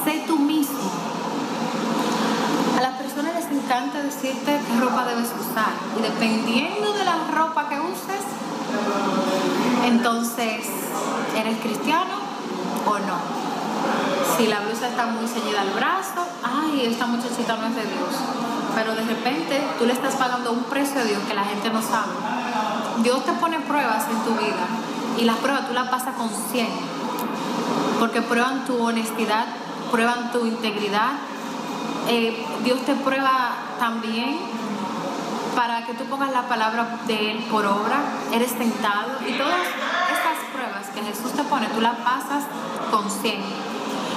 Sé 0.05 0.25
tú 0.26 0.38
mismo 0.38 1.05
encanta 3.64 4.03
decirte 4.03 4.61
qué 4.67 4.81
ropa 4.81 5.05
debes 5.07 5.29
usar. 5.41 5.73
Y 5.99 6.03
dependiendo 6.03 6.93
de 6.93 7.05
la 7.05 7.17
ropa 7.35 7.69
que 7.69 7.81
uses, 7.81 8.25
entonces, 9.87 10.67
¿eres 11.37 11.59
cristiano 11.59 12.24
o 12.87 12.99
no? 12.99 13.19
Si 14.37 14.47
la 14.47 14.61
blusa 14.61 14.88
está 14.88 15.07
muy 15.07 15.26
ceñida 15.29 15.61
al 15.61 15.71
brazo, 15.71 16.26
ay, 16.43 16.87
esta 16.87 17.07
muchachita 17.07 17.57
no 17.57 17.67
es 17.67 17.75
de 17.76 17.83
Dios. 17.83 18.14
Pero 18.75 18.95
de 18.95 19.03
repente 19.03 19.62
tú 19.79 19.87
le 19.87 19.93
estás 19.93 20.14
pagando 20.17 20.53
un 20.53 20.64
precio 20.64 21.00
a 21.00 21.05
Dios 21.05 21.23
que 21.29 21.35
la 21.35 21.45
gente 21.45 21.71
no 21.71 21.81
sabe. 21.81 22.12
Dios 23.03 23.25
te 23.25 23.33
pone 23.33 23.61
pruebas 23.61 24.05
en 24.09 24.19
tu 24.25 24.33
vida 24.33 24.67
y 25.19 25.25
las 25.25 25.37
pruebas 25.37 25.69
tú 25.69 25.75
las 25.75 25.88
pasas 25.88 26.14
con 26.17 26.29
100. 26.29 26.67
Porque 28.00 28.23
prueban 28.23 28.64
tu 28.64 28.83
honestidad, 28.83 29.47
prueban 29.91 30.33
tu 30.33 30.45
integridad, 30.47 31.12
eh, 32.09 32.45
Dios 32.64 32.81
te 32.85 32.95
prueba 32.95 33.53
también 33.79 34.38
para 35.55 35.87
que 35.87 35.95
tú 35.95 36.05
pongas 36.05 36.33
la 36.33 36.43
palabra 36.43 36.99
de 37.07 37.31
Él 37.31 37.38
por 37.50 37.64
obra, 37.64 38.00
eres 38.33 38.59
tentado 38.59 39.12
y 39.26 39.33
todas 39.33 39.61
que 40.94 41.02
Jesús 41.02 41.32
te 41.32 41.42
pone, 41.44 41.66
tú 41.68 41.80
las 41.80 41.96
pasas 41.96 42.44
con 42.90 43.10
100. 43.10 43.42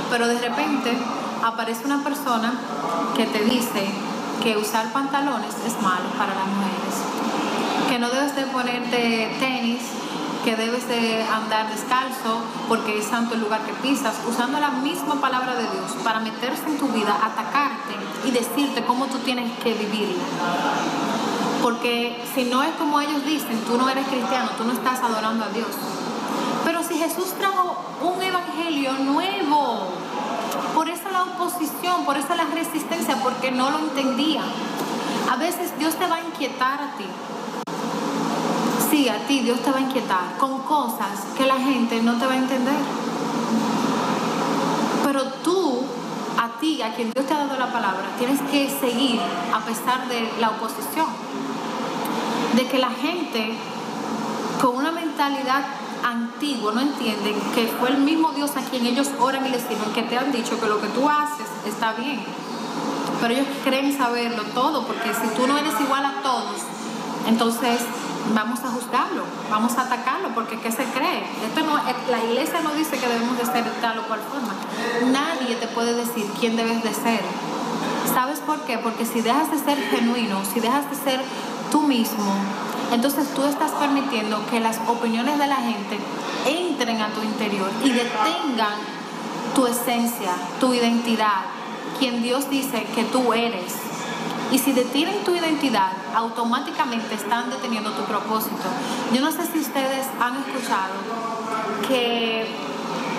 Pero 0.10 0.28
de 0.28 0.40
repente 0.40 0.98
aparece 1.44 1.86
una 1.86 2.04
persona 2.04 2.54
que 3.16 3.26
te 3.26 3.44
dice 3.46 3.90
que 4.42 4.58
usar 4.58 4.92
pantalones 4.94 5.54
es 5.66 5.82
malo 5.82 6.10
para 6.18 6.34
las 6.36 6.48
mujeres, 6.48 7.90
que 7.90 8.00
no 8.00 8.10
debes 8.10 8.36
de 8.36 8.44
ponerte 8.44 9.36
tenis 9.40 9.82
que 10.48 10.56
debes 10.56 10.88
de 10.88 11.24
andar 11.24 11.70
descalzo 11.70 12.40
porque 12.70 13.00
es 13.00 13.06
santo 13.06 13.36
el 13.36 13.42
lugar 13.42 13.66
que 13.66 13.74
pisas, 13.74 14.16
usando 14.26 14.62
la 14.62 14.70
misma 14.70 15.20
palabra 15.20 15.56
de 15.56 15.64
Dios 15.64 15.92
para 16.06 16.22
meterse 16.22 16.64
en 16.68 16.78
tu 16.78 16.88
vida, 16.88 17.14
atacarte 17.22 17.94
y 18.26 18.32
decirte 18.32 18.86
cómo 18.86 19.08
tú 19.08 19.18
tienes 19.20 19.52
que 19.60 19.74
vivirla. 19.74 20.24
Porque 21.62 22.24
si 22.34 22.46
no 22.46 22.64
es 22.64 22.72
como 22.76 23.02
ellos 23.02 23.26
dicen, 23.26 23.60
tú 23.68 23.78
no 23.78 23.90
eres 23.90 24.08
cristiano, 24.08 24.52
tú 24.58 24.64
no 24.64 24.72
estás 24.72 25.02
adorando 25.02 25.44
a 25.44 25.50
Dios. 25.50 25.68
Jesús 26.98 27.34
trajo 27.40 27.76
un 28.02 28.22
evangelio 28.22 28.94
nuevo, 28.94 29.88
por 30.74 30.90
eso 30.90 31.10
la 31.12 31.24
oposición, 31.24 32.06
por 32.06 32.18
eso 32.18 32.36
la 32.36 32.46
resistencia, 32.46 33.18
porque 33.24 33.52
no 33.52 33.70
lo 33.70 33.80
entendían. 33.80 34.46
A 35.32 35.36
veces 35.36 35.78
Dios 35.78 35.96
te 35.96 36.08
va 36.08 36.18
a 36.18 36.22
inquietar 36.22 36.82
a 36.82 36.98
ti 36.98 37.06
Sí, 38.90 39.10
a 39.10 39.28
ti 39.28 39.42
Dios 39.42 39.60
te 39.60 39.70
va 39.70 39.80
a 39.80 39.82
inquietar 39.82 40.38
con 40.40 40.60
cosas 40.60 41.20
que 41.38 41.46
la 41.46 41.58
gente 41.58 42.02
no 42.02 42.14
te 42.18 42.26
va 42.26 42.34
a 42.34 42.38
entender. 42.38 42.78
Pero 45.04 45.24
tú, 45.44 45.84
a 46.38 46.58
ti, 46.60 46.82
a 46.82 46.94
quien 46.96 47.12
Dios 47.12 47.26
te 47.26 47.34
ha 47.34 47.40
dado 47.40 47.58
la 47.58 47.72
palabra, 47.72 48.06
tienes 48.18 48.40
que 48.50 48.70
seguir 48.80 49.20
a 49.54 49.60
pesar 49.60 50.08
de 50.08 50.32
la 50.40 50.52
oposición. 50.52 51.08
De 52.56 52.66
que 52.68 52.78
la 52.78 52.92
gente 52.92 53.56
con 54.62 54.78
una 54.78 54.92
mentalidad 54.92 55.66
antigua 56.04 56.72
no 56.74 56.82
entienden 56.82 57.36
que 57.54 57.68
fue 57.80 57.90
el 57.90 57.98
mismo 57.98 58.32
Dios 58.32 58.52
a 58.56 58.62
quien 58.62 58.86
ellos 58.86 59.10
oran 59.20 59.46
y 59.46 59.50
les 59.50 59.62
sirven, 59.62 59.92
que 59.94 60.04
te 60.04 60.18
han 60.18 60.32
dicho 60.32 60.60
que 60.60 60.68
lo 60.68 60.82
que 60.82 60.88
tú 60.88 61.10
haces 61.10 61.48
está 61.66 61.94
bien. 61.94 62.24
Pero 63.22 63.34
ellos 63.34 63.48
creen 63.64 63.98
saberlo 63.98 64.44
todo, 64.54 64.86
porque 64.86 65.14
si 65.14 65.28
tú 65.36 65.48
no 65.48 65.58
eres 65.58 65.74
igual 65.82 66.06
a 66.06 66.22
todos, 66.22 66.62
entonces 67.28 67.82
vamos 68.34 68.60
a 68.60 68.70
juzgarlo, 68.70 69.24
vamos 69.50 69.78
a 69.78 69.82
atacarlo, 69.82 70.30
porque 70.36 70.60
¿qué 70.60 70.72
se 70.72 70.84
cree? 70.86 71.24
Esto 71.46 71.62
no, 71.66 71.78
eh, 71.78 71.96
la 72.10 72.24
iglesia 72.24 72.62
no 72.62 72.72
dice 72.74 72.98
que 72.98 73.08
debemos 73.08 73.38
de 73.38 73.46
ser 73.46 73.64
de 73.64 73.72
tal 73.82 74.00
o 74.00 74.04
cual 74.04 74.20
forma. 74.32 74.54
Nadie 75.12 75.56
te 75.56 75.68
puede 75.68 75.94
decir 75.94 76.26
quién 76.40 76.56
debes 76.56 76.84
de 76.84 76.94
ser. 76.94 77.22
¿Sabes 78.14 78.40
por 78.40 78.62
qué? 78.62 78.78
Porque 78.78 79.06
si 79.06 79.22
dejas 79.22 79.52
de 79.52 79.60
ser 79.60 79.78
genuino, 79.90 80.42
si 80.46 80.60
dejas 80.60 80.90
de 80.90 80.96
ser 80.96 81.22
tú 81.72 81.82
mismo, 81.82 82.34
entonces 82.92 83.28
tú 83.34 83.44
estás 83.44 83.72
permitiendo 83.72 84.46
que 84.48 84.60
las 84.60 84.80
opiniones 84.88 85.38
de 85.38 85.48
la 85.48 85.58
gente 85.58 86.00
entren 86.46 87.02
a 87.02 87.10
tu 87.10 87.22
interior 87.22 87.70
y 87.84 87.90
detengan 87.90 88.76
tu 89.54 89.66
esencia, 89.66 90.32
tu 90.60 90.74
identidad, 90.74 91.42
quien 92.00 92.22
Dios 92.22 92.50
dice 92.50 92.86
que 92.96 93.04
tú 93.06 93.34
eres. 93.34 93.74
Y 94.52 94.60
si 94.60 94.72
detienen 94.72 95.24
tu 95.26 95.36
identidad, 95.36 95.92
automáticamente 96.16 97.16
están 97.16 97.50
deteniendo 97.50 97.92
tu 97.92 98.04
propósito. 98.04 98.64
Yo 99.14 99.22
no 99.22 99.32
sé 99.32 99.46
si 99.46 99.60
ustedes 99.60 100.06
han 100.22 100.38
escuchado 100.38 100.94
que 101.88 102.48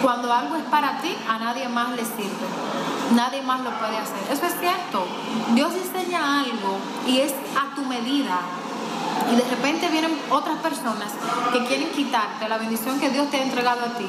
cuando 0.03 0.33
algo 0.33 0.57
es 0.57 0.65
para 0.65 1.01
ti, 1.01 1.15
a 1.29 1.39
nadie 1.39 1.69
más 1.69 1.91
le 1.91 2.05
sirve. 2.05 2.47
Nadie 3.15 3.43
más 3.43 3.61
lo 3.61 3.71
puede 3.71 3.97
hacer. 3.97 4.19
Eso 4.31 4.47
es 4.47 4.55
cierto. 4.61 5.07
Dios 5.55 5.73
diseña 5.75 6.41
algo 6.41 6.79
y 7.07 7.21
es 7.21 7.35
a 7.57 7.75
tu 7.75 7.83
medida. 7.85 8.39
Y 9.33 9.37
de 9.37 9.45
repente 9.45 9.89
vienen 9.89 10.19
otras 10.31 10.59
personas 10.59 11.13
que 11.53 11.65
quieren 11.67 11.91
quitarte 11.91 12.49
la 12.49 12.59
bendición 12.59 12.99
que 12.99 13.11
Dios 13.11 13.31
te 13.31 13.39
ha 13.39 13.43
entregado 13.43 13.81
a 13.85 13.99
ti. 13.99 14.07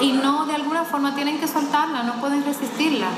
Y 0.00 0.12
no, 0.12 0.46
de 0.46 0.54
alguna 0.54 0.84
forma 0.84 1.14
tienen 1.14 1.38
que 1.38 1.48
soltarla, 1.48 2.02
no 2.02 2.14
pueden 2.14 2.44
resistirla. 2.44 3.08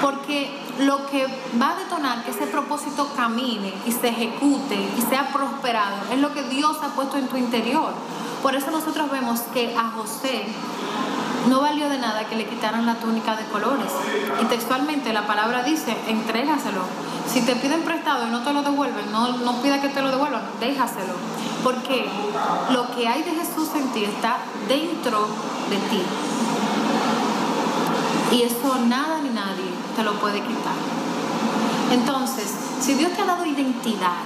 Porque 0.00 0.58
lo 0.80 1.06
que 1.06 1.26
va 1.60 1.72
a 1.72 1.76
detonar 1.76 2.24
que 2.24 2.30
ese 2.30 2.46
propósito 2.46 3.08
camine 3.16 3.72
y 3.86 3.92
se 3.92 4.08
ejecute 4.08 4.76
y 4.96 5.02
sea 5.02 5.32
prosperado 5.32 5.96
es 6.12 6.18
lo 6.18 6.32
que 6.32 6.42
Dios 6.44 6.76
ha 6.82 6.88
puesto 6.88 7.16
en 7.16 7.28
tu 7.28 7.36
interior. 7.36 7.92
Por 8.42 8.54
eso 8.54 8.70
nosotros 8.70 9.10
vemos 9.10 9.40
que 9.52 9.74
a 9.76 9.90
José 9.90 10.44
no 11.48 11.60
valió 11.60 11.88
de 11.88 11.98
nada 11.98 12.26
que 12.26 12.36
le 12.36 12.46
quitaran 12.46 12.86
la 12.86 12.94
túnica 12.94 13.36
de 13.36 13.44
colores. 13.46 13.90
Y 14.40 14.44
textualmente 14.46 15.12
la 15.12 15.26
palabra 15.26 15.62
dice, 15.62 15.96
entrégaselo. 16.08 16.82
Si 17.32 17.40
te 17.42 17.56
piden 17.56 17.82
prestado 17.82 18.26
y 18.26 18.30
no 18.30 18.42
te 18.42 18.52
lo 18.52 18.62
devuelven, 18.62 19.10
no, 19.12 19.28
no 19.38 19.60
pida 19.62 19.80
que 19.80 19.88
te 19.88 20.02
lo 20.02 20.10
devuelvan, 20.10 20.42
déjaselo. 20.60 21.14
Porque 21.62 22.08
lo 22.70 22.94
que 22.94 23.08
hay 23.08 23.22
de 23.22 23.32
Jesús 23.32 23.68
en 23.74 23.88
ti 23.88 24.04
está 24.04 24.36
dentro 24.68 25.26
de 25.70 25.76
ti. 25.90 26.02
Y 28.32 28.42
eso 28.42 28.76
nada 28.86 29.20
ni 29.22 29.30
nadie 29.30 29.70
te 29.94 30.02
lo 30.02 30.12
puede 30.14 30.40
quitar. 30.40 30.74
Entonces, 31.92 32.52
si 32.80 32.94
Dios 32.94 33.12
te 33.12 33.22
ha 33.22 33.26
dado 33.26 33.46
identidad, 33.46 34.22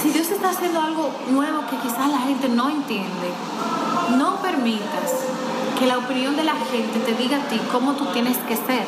si 0.00 0.10
Dios 0.10 0.28
está 0.30 0.50
haciendo 0.50 0.82
algo 0.82 1.10
nuevo 1.30 1.62
que 1.68 1.76
quizás 1.78 2.10
la 2.10 2.18
gente 2.18 2.48
no 2.48 2.68
entiende, 2.68 3.32
no 4.10 4.36
permitas 4.36 5.24
que 5.78 5.86
la 5.86 5.98
opinión 5.98 6.36
de 6.36 6.44
la 6.44 6.54
gente 6.54 7.00
te 7.00 7.14
diga 7.14 7.38
a 7.38 7.48
ti 7.48 7.60
cómo 7.72 7.92
tú 7.94 8.06
tienes 8.06 8.38
que 8.38 8.56
ser, 8.56 8.84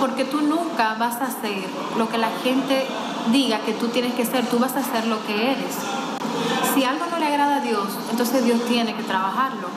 porque 0.00 0.24
tú 0.24 0.40
nunca 0.40 0.94
vas 0.98 1.16
a 1.20 1.26
hacer 1.26 1.68
lo 1.96 2.08
que 2.08 2.18
la 2.18 2.30
gente 2.42 2.86
diga 3.30 3.60
que 3.60 3.72
tú 3.72 3.88
tienes 3.88 4.14
que 4.14 4.24
ser, 4.24 4.46
tú 4.46 4.58
vas 4.58 4.74
a 4.76 4.80
hacer 4.80 5.06
lo 5.06 5.24
que 5.26 5.52
eres. 5.52 5.74
Si 6.74 6.84
algo 6.84 7.06
no 7.10 7.18
le 7.18 7.26
agrada 7.26 7.56
a 7.56 7.60
Dios, 7.60 7.88
entonces 8.10 8.44
Dios 8.44 8.60
tiene 8.66 8.94
que 8.94 9.02
trabajarlo. 9.02 9.68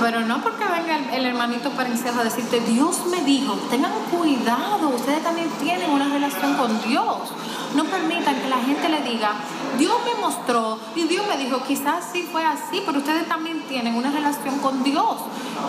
Pero 0.00 0.20
no 0.20 0.40
porque 0.42 0.64
venga 0.64 1.16
el, 1.16 1.26
hermanito 1.26 1.70
parencejo 1.70 2.20
a 2.20 2.24
decirte, 2.24 2.60
Dios 2.60 3.06
me 3.10 3.22
dijo, 3.24 3.54
tengan 3.70 3.92
cuidado, 4.10 4.90
ustedes 4.90 5.22
también 5.24 5.48
tienen 5.60 5.90
una 5.90 6.08
relación 6.08 6.54
con 6.54 6.80
Dios. 6.82 7.32
No 7.74 7.84
permitan 7.84 8.36
que 8.40 8.48
la 8.48 8.58
gente 8.58 8.88
le 8.88 9.02
diga, 9.02 9.32
Dios 9.76 9.96
me 10.04 10.20
mostró 10.20 10.78
y 10.94 11.04
Dios 11.04 11.26
me 11.26 11.36
dijo, 11.36 11.62
quizás 11.66 12.04
sí 12.12 12.28
fue 12.30 12.44
así, 12.44 12.82
pero 12.86 12.98
ustedes 12.98 13.26
también 13.28 13.62
tienen 13.68 13.94
una 13.94 14.10
relación 14.10 14.58
con 14.58 14.82
Dios, 14.84 15.16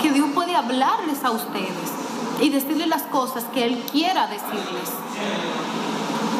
que 0.01 0.11
Dios 0.11 0.29
puede 0.35 0.55
hablarles 0.55 1.23
a 1.23 1.31
ustedes 1.31 1.89
y 2.39 2.49
decirles 2.49 2.87
las 2.87 3.03
cosas 3.03 3.43
que 3.53 3.65
Él 3.65 3.83
quiera 3.91 4.27
decirles 4.27 4.89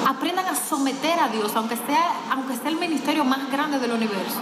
aprendan 0.09 0.47
a 0.47 0.55
someter 0.55 1.19
a 1.19 1.27
Dios, 1.27 1.51
aunque 1.55 1.77
sea, 1.77 2.13
aunque 2.31 2.57
sea 2.57 2.69
el 2.69 2.77
ministerio 2.77 3.23
más 3.23 3.51
grande 3.51 3.77
del 3.77 3.91
universo. 3.91 4.41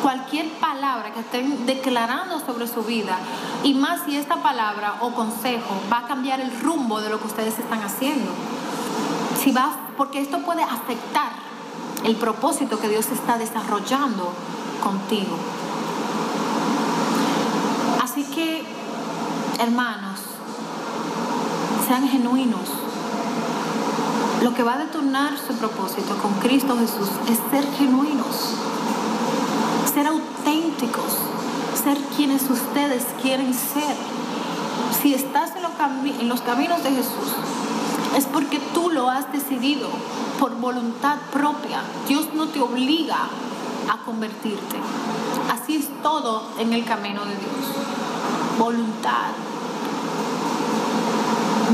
Cualquier 0.00 0.48
palabra 0.60 1.12
que 1.12 1.20
estén 1.20 1.66
declarando 1.66 2.38
sobre 2.38 2.68
su 2.68 2.84
vida, 2.84 3.18
y 3.64 3.74
más 3.74 4.02
si 4.04 4.16
esta 4.16 4.36
palabra 4.36 4.98
o 5.00 5.10
consejo 5.10 5.74
va 5.92 5.98
a 5.98 6.06
cambiar 6.06 6.40
el 6.40 6.60
rumbo 6.60 7.00
de 7.00 7.10
lo 7.10 7.18
que 7.18 7.26
ustedes 7.26 7.58
están 7.58 7.82
haciendo. 7.82 8.30
Si 9.42 9.50
va, 9.50 9.72
porque 9.96 10.20
esto 10.20 10.38
puede 10.38 10.62
afectar 10.62 11.32
el 12.04 12.14
propósito 12.14 12.78
que 12.78 12.88
Dios 12.88 13.08
está 13.08 13.38
desarrollando 13.38 14.32
contigo. 14.84 15.36
Así 18.00 18.22
que, 18.22 18.64
hermanos, 19.58 20.20
sean 21.88 22.08
genuinos 22.08 22.77
lo 24.42 24.54
que 24.54 24.62
va 24.62 24.74
a 24.74 24.78
detonar 24.78 25.36
su 25.36 25.54
propósito 25.54 26.16
con 26.22 26.32
Cristo 26.34 26.76
Jesús 26.78 27.08
es 27.28 27.38
ser 27.50 27.66
genuinos, 27.76 28.54
ser 29.92 30.06
auténticos, 30.06 31.16
ser 31.82 31.98
quienes 32.16 32.48
ustedes 32.48 33.04
quieren 33.20 33.52
ser. 33.52 33.96
Si 35.02 35.14
estás 35.14 35.52
en, 35.56 36.28
los 36.28 36.40
caminos 36.42 36.84
de 36.84 36.90
Jesús, 36.90 37.34
es 38.16 38.26
porque 38.26 38.60
tú 38.74 38.90
lo 38.90 39.08
has 39.10 39.30
decidido 39.32 39.88
por 40.38 40.54
voluntad 40.56 41.16
propia. 41.32 41.82
Dios 42.06 42.28
no 42.34 42.46
te 42.48 42.60
obliga 42.60 43.18
a 43.90 44.04
convertirte. 44.04 44.76
Así 45.52 45.76
es 45.76 45.86
todo 46.02 46.44
en 46.58 46.72
el 46.72 46.84
camino 46.84 47.24
de 47.24 47.34
Dios. 47.34 48.58
Voluntad. 48.58 49.32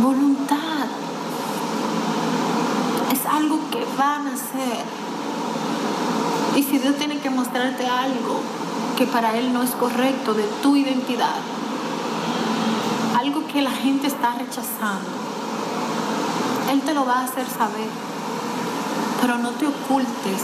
Voluntad 0.03 0.35
algo 3.35 3.59
que 3.71 3.84
van 3.97 4.27
a 4.27 4.35
hacer. 4.35 4.85
Y 6.57 6.63
si 6.63 6.79
Dios 6.79 6.97
tiene 6.97 7.19
que 7.19 7.31
mostrarte 7.31 7.87
algo 7.87 8.41
que 8.97 9.07
para 9.07 9.37
Él 9.37 9.53
no 9.53 9.63
es 9.63 9.71
correcto 9.73 10.35
de 10.35 10.45
tu 10.63 10.77
identidad, 10.77 11.35
algo 13.19 13.47
que 13.47 13.63
la 13.63 13.73
gente 13.73 14.07
está 14.07 14.35
rechazando, 14.35 15.11
Él 16.71 16.81
te 16.83 16.95
lo 16.95 17.05
va 17.05 17.21
a 17.21 17.25
hacer 17.25 17.47
saber. 17.47 17.89
Pero 19.21 19.39
no 19.39 19.51
te 19.51 19.67
ocultes 19.67 20.43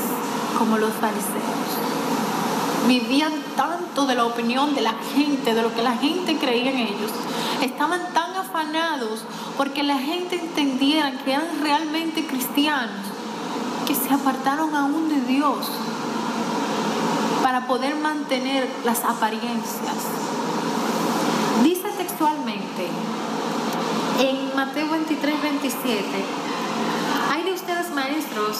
como 0.58 0.78
los 0.78 0.92
fariseos. 0.94 1.70
Vivían 2.88 3.32
tanto 3.56 4.06
de 4.06 4.14
la 4.14 4.24
opinión 4.24 4.74
de 4.74 4.80
la 4.80 4.94
gente, 5.14 5.54
de 5.54 5.62
lo 5.62 5.74
que 5.74 5.82
la 5.82 5.96
gente 5.96 6.36
creía 6.38 6.70
en 6.70 6.78
ellos. 6.78 7.10
Estaban 7.60 8.00
tan 8.14 8.34
afanados 8.34 9.20
porque 9.56 9.82
la 9.82 9.98
gente 9.98 10.40
entendiera 10.40 11.12
que 11.12 11.32
eran 11.32 11.46
realmente 11.62 12.26
cristianos, 12.26 13.09
que 13.90 13.96
se 13.96 14.14
apartaron 14.14 14.72
aún 14.76 15.08
de 15.08 15.20
Dios 15.22 15.66
para 17.42 17.66
poder 17.66 17.96
mantener 17.96 18.68
las 18.84 19.02
apariencias. 19.02 19.96
Dice 21.64 21.88
textualmente 21.98 22.86
en 24.20 24.54
Mateo 24.54 24.90
23, 24.90 25.42
27, 25.42 26.04
hay 27.32 27.42
de 27.42 27.52
ustedes 27.52 27.90
maestros 27.92 28.58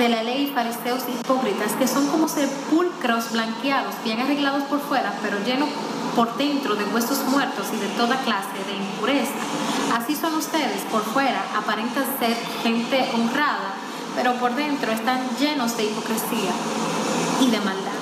de 0.00 0.08
la 0.08 0.24
ley, 0.24 0.50
fariseos 0.52 1.04
hipócritas, 1.08 1.70
que 1.74 1.86
son 1.86 2.08
como 2.08 2.26
sepulcros 2.26 3.30
blanqueados, 3.30 3.94
bien 4.02 4.18
arreglados 4.18 4.64
por 4.64 4.80
fuera, 4.80 5.14
pero 5.22 5.38
llenos 5.44 5.68
por 6.16 6.36
dentro 6.36 6.74
de 6.74 6.86
huesos 6.86 7.22
muertos 7.28 7.68
y 7.72 7.76
de 7.76 7.86
toda 7.90 8.16
clase 8.22 8.58
de 8.66 8.74
impureza. 8.74 9.30
Así 9.96 10.16
son 10.16 10.34
ustedes, 10.34 10.80
por 10.90 11.02
fuera 11.02 11.40
aparentan 11.56 12.04
ser 12.18 12.36
gente 12.64 13.08
honrada, 13.14 13.74
pero 14.22 14.34
por 14.34 14.54
dentro 14.54 14.92
están 14.92 15.18
llenos 15.38 15.78
de 15.78 15.84
hipocresía 15.84 16.52
y 17.40 17.50
de 17.50 17.58
maldad. 17.60 18.00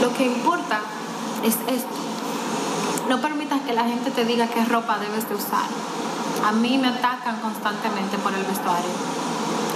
Lo 0.00 0.14
que 0.14 0.24
importa 0.24 0.80
es 1.44 1.56
esto. 1.66 1.98
No 3.06 3.20
permitas 3.20 3.60
que 3.62 3.74
la 3.74 3.84
gente 3.84 4.10
te 4.10 4.24
diga 4.24 4.46
qué 4.46 4.64
ropa 4.64 4.98
debes 4.98 5.28
de 5.28 5.34
usar. 5.34 5.66
A 6.46 6.52
mí 6.52 6.78
me 6.78 6.88
atacan 6.88 7.38
constantemente 7.40 8.16
por 8.16 8.32
el 8.32 8.42
vestuario. 8.44 8.88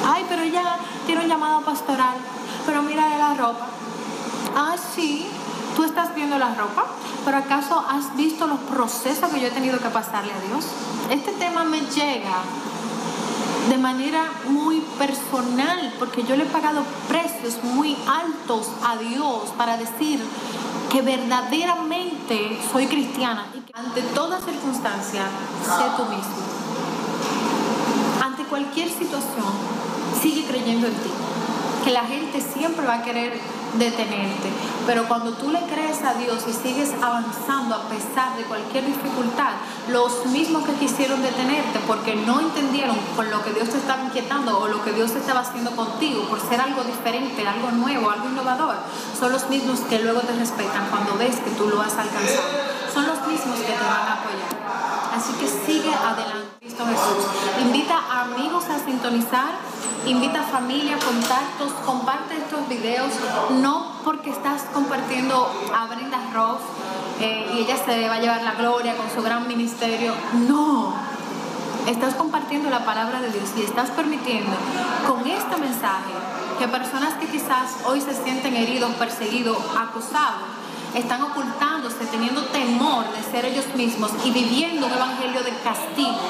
Ay, 0.07 0.25
pero 0.31 0.45
ella 0.45 0.79
tiene 1.05 1.25
un 1.25 1.29
llamado 1.29 1.61
pastoral. 1.61 2.17
Pero 2.65 2.81
mira 2.81 3.07
la 3.19 3.35
ropa. 3.35 3.67
Ah, 4.57 4.77
sí, 4.95 5.29
¿Tú 5.77 5.85
estás 5.85 6.15
viendo 6.15 6.39
la 6.39 6.55
ropa? 6.55 6.85
¿Pero 7.25 7.39
acaso 7.39 7.83
has 7.89 8.15
visto 8.15 8.47
los 8.47 8.59
procesos 8.61 9.31
que 9.31 9.41
yo 9.41 9.47
he 9.47 9.51
tenido 9.51 9.79
que 9.79 9.89
pasarle 9.89 10.31
a 10.33 10.41
Dios? 10.49 10.67
Este 11.11 11.33
tema 11.33 11.65
me 11.65 11.81
llega 11.81 12.43
de 13.69 13.79
manera 13.79 14.25
muy 14.49 14.81
personal 14.99 15.95
porque 15.99 16.25
yo 16.25 16.37
le 16.37 16.45
he 16.45 16.47
pagado 16.47 16.83
precios 17.09 17.63
muy 17.63 17.97
altos 18.09 18.69
a 18.85 18.97
Dios 18.97 19.53
para 19.57 19.77
decir 19.77 20.21
que 20.91 21.03
verdaderamente 21.03 22.59
soy 22.71 22.87
cristiana 22.87 23.47
y 23.55 23.61
que 23.61 23.73
ante 23.75 24.03
toda 24.15 24.41
circunstancia 24.41 25.23
sé 25.63 25.85
tú 25.97 26.05
mismo. 26.05 26.37
Ante 28.23 28.45
cualquier 28.45 28.89
situación, 28.89 29.53
sigue 30.21 30.45
creyendo 30.45 30.89
en 30.89 30.95
ti. 30.95 31.11
Que 31.85 31.91
la 31.91 32.05
gente 32.05 32.41
siempre 32.41 32.87
va 32.87 32.97
a 32.97 33.03
querer 33.03 33.33
detenerte. 33.79 34.51
Pero 34.87 35.07
cuando 35.07 35.33
tú 35.33 35.51
le 35.51 35.61
crees 35.67 36.03
a 36.03 36.15
Dios 36.15 36.45
y 36.49 36.53
sigues 36.53 36.91
avanzando 37.01 37.75
a 37.77 37.83
pesar 37.89 38.37
de 38.37 38.45
cualquier 38.45 38.85
dificultad, 38.87 39.53
los 39.89 40.27
mismos 40.27 40.65
que 40.65 40.73
quisieron 40.75 41.23
detenerte 41.23 41.79
porque 41.87 42.17
no 42.17 42.41
entendieron 42.41 42.97
con 43.15 43.31
lo 43.31 43.43
que 43.45 43.53
Dios 43.53 43.69
te 43.71 43.79
estaba 43.79 44.03
inquietando 44.03 44.59
o 44.59 44.69
lo 44.69 44.83
que 44.85 44.93
Dios 44.93 45.13
estaba 45.13 45.41
haciendo 45.41 45.71
contigo 45.77 46.25
por 46.29 46.41
ser 46.41 46.61
algo 46.61 46.83
diferente, 46.83 47.47
algo 47.47 47.71
nuevo, 47.71 48.11
algo 48.11 48.29
innovador, 48.29 48.75
son 49.19 49.33
los 49.33 49.49
mismos 49.49 49.81
que 49.81 50.01
luego 50.01 50.21
te 50.21 50.33
respetan 50.33 50.89
cuando 50.91 51.17
ves 51.17 51.37
que 51.37 51.51
tú 51.51 51.69
lo 51.69 51.81
has 51.81 51.97
alcanzado. 51.97 52.73
Son 52.93 53.07
los 53.07 53.27
mismos 53.27 53.59
que 53.59 53.73
te 53.73 53.85
van 53.85 54.09
a 54.09 54.13
apoyar. 54.15 54.92
Así 55.15 55.33
que 55.35 55.47
sigue 55.47 55.93
adelante, 55.93 56.57
Cristo 56.61 56.85
Jesús. 56.87 57.27
Invita 57.61 57.97
a 57.97 58.23
amigos 58.23 58.65
a 58.71 58.79
sintonizar 58.85 59.53
invita 60.07 60.41
a 60.41 60.45
familia, 60.45 60.99
contactos, 60.99 61.73
comparte 61.87 62.37
estos 62.37 62.69
videos, 62.69 63.13
no 63.61 63.93
porque 64.05 64.31
estás 64.31 64.63
compartiendo 64.73 65.49
a 65.75 65.87
Brenda 65.87 66.19
Ross 66.33 66.61
eh, 67.21 67.53
y 67.55 67.59
ella 67.61 67.77
se 67.77 68.09
va 68.09 68.17
a 68.17 68.21
llevar 68.21 68.43
la 68.43 68.55
gloria 68.55 68.97
con 68.97 69.09
su 69.11 69.23
gran 69.23 69.47
ministerio, 69.47 70.13
no. 70.49 70.95
Estás 71.87 72.15
compartiendo 72.15 72.71
la 72.71 72.85
palabra 72.85 73.21
de 73.21 73.31
Dios 73.31 73.51
y 73.57 73.63
estás 73.63 73.91
permitiendo 73.91 74.53
con 75.07 75.27
este 75.27 75.57
mensaje 75.57 76.13
que 76.59 76.69
personas 76.69 77.15
que 77.15 77.27
quizás 77.27 77.71
hoy 77.87 78.01
se 78.01 78.15
sienten 78.15 78.55
heridos, 78.55 78.93
perseguidos, 78.95 79.59
acosados, 79.77 80.62
están 80.95 81.23
ocultándose, 81.23 82.05
teniendo 82.11 82.43
temor 82.47 83.05
de 83.13 83.23
ser 83.31 83.45
ellos 83.45 83.67
mismos 83.75 84.11
y 84.25 84.31
viviendo 84.31 84.87
un 84.87 84.93
evangelio 84.93 85.43
de 85.43 85.51
castigo. 85.59 86.21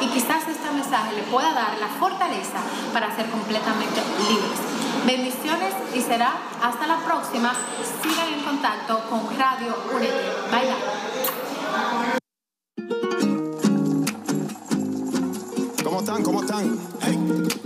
Y 0.00 0.06
quizás 0.08 0.48
este 0.48 0.70
mensaje 0.70 1.14
le 1.16 1.22
pueda 1.22 1.52
dar 1.52 1.76
la 1.78 1.88
fortaleza 1.88 2.60
para 2.92 3.14
ser 3.14 3.28
completamente 3.30 4.00
libres. 4.28 4.58
Bendiciones 5.06 5.74
y 5.94 6.00
será 6.00 6.34
hasta 6.62 6.86
la 6.86 6.98
próxima. 6.98 7.52
Sigan 8.02 8.32
en 8.32 8.40
contacto 8.44 9.00
con 9.08 9.20
Radio 9.38 9.76
Únete. 9.94 10.12
Bye 10.50 10.66
bye. 10.66 10.98
¿Cómo 15.84 16.00
están? 16.00 16.22
¿Cómo 16.22 16.40
están? 16.42 17.58